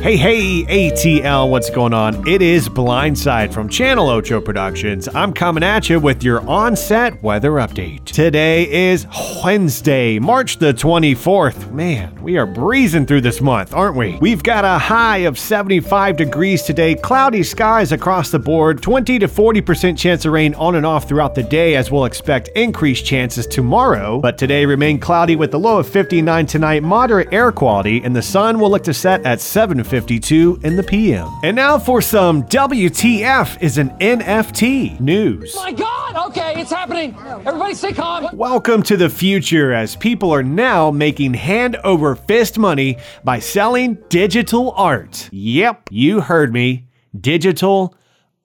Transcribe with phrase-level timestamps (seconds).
[0.00, 2.26] Hey, hey, ATL, what's going on?
[2.26, 5.06] It is Blindside from Channel Ocho Productions.
[5.14, 8.06] I'm coming at you with your on-set weather update.
[8.06, 9.06] Today is
[9.44, 11.70] Wednesday, March the 24th.
[11.70, 14.16] Man, we are breezing through this month, aren't we?
[14.22, 19.28] We've got a high of 75 degrees today, cloudy skies across the board, 20 to
[19.28, 23.46] 40% chance of rain on and off throughout the day, as we'll expect increased chances
[23.46, 24.18] tomorrow.
[24.18, 28.22] But today remain cloudy with a low of 59 tonight, moderate air quality, and the
[28.22, 31.28] sun will look to set at 7 52 in the PM.
[31.42, 35.54] And now for some WTF is an NFT news.
[35.56, 36.28] My God!
[36.28, 37.16] Okay, it's happening.
[37.44, 38.28] Everybody stay calm.
[38.36, 43.98] Welcome to the future as people are now making hand over fist money by selling
[44.08, 45.28] digital art.
[45.32, 46.86] Yep, you heard me.
[47.20, 47.96] Digital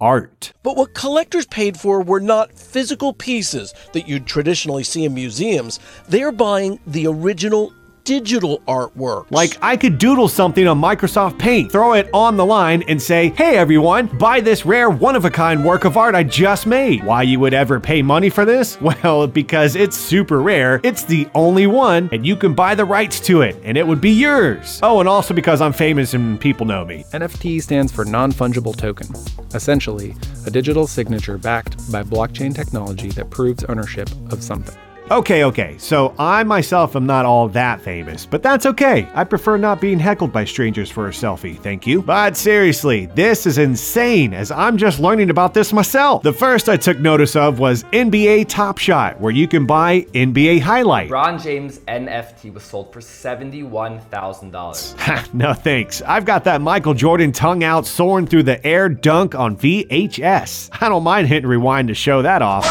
[0.00, 0.52] art.
[0.62, 5.78] But what collectors paid for were not physical pieces that you'd traditionally see in museums.
[6.08, 7.72] They're buying the original
[8.04, 9.26] digital artwork.
[9.30, 13.30] Like I could doodle something on Microsoft Paint, throw it on the line, and say,
[13.30, 17.02] hey everyone, buy this rare one of a kind work of art I just made.
[17.02, 18.78] Why you would ever pay money for this?
[18.84, 23.18] Well, because it's super rare, it's the only one, and you can buy the rights
[23.20, 24.78] to it, and it would be yours.
[24.82, 27.04] Oh, and also because I'm famous and people know me.
[27.12, 29.08] NFT stands for non fungible token,
[29.54, 30.14] essentially,
[30.46, 34.76] a digital signature backed by blockchain technology that proves ownership of something.
[35.10, 39.06] Okay, okay, so I myself am not all that famous, but that's okay.
[39.12, 42.00] I prefer not being heckled by strangers for a selfie, thank you.
[42.00, 46.22] But seriously, this is insane as I'm just learning about this myself.
[46.22, 50.62] The first I took notice of was NBA Top Shot, where you can buy NBA
[50.62, 51.10] highlight.
[51.10, 55.24] LeBron James NFT was sold for $71,000.
[55.34, 56.00] no thanks.
[56.00, 60.70] I've got that Michael Jordan tongue out soaring through the air dunk on VHS.
[60.80, 62.64] I don't mind hitting rewind to show that off.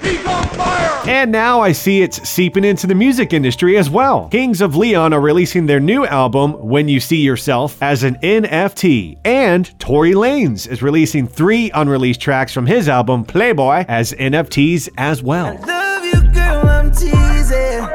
[0.00, 1.09] he's on fire!
[1.10, 4.28] And now I see it's seeping into the music industry as well.
[4.28, 9.18] Kings of Leon are releasing their new album, When You See Yourself, as an NFT.
[9.24, 15.20] And Tory Lanez is releasing three unreleased tracks from his album, Playboy, as NFTs as
[15.20, 15.58] well.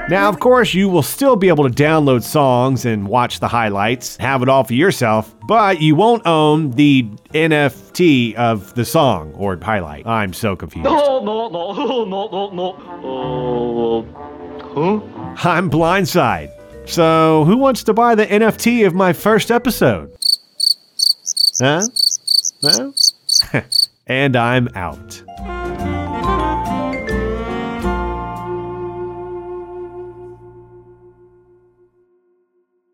[0.08, 4.18] Now, of course, you will still be able to download songs and watch the highlights,
[4.18, 7.04] have it all for yourself, but you won't own the
[7.34, 10.06] NFT of the song or highlight.
[10.06, 10.86] I'm so confused.
[10.86, 11.74] No, no, no,
[12.06, 14.06] no, no, no.
[14.76, 15.50] Uh, huh?
[15.50, 16.52] I'm Blindside.
[16.88, 20.16] So, who wants to buy the NFT of my first episode?
[21.60, 21.82] Huh?
[22.62, 22.94] No?
[24.08, 25.24] and I'm out.